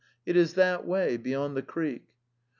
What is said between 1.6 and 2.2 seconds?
creek."